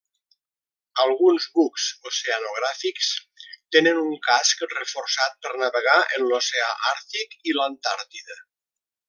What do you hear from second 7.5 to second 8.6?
i l'Antàrtida.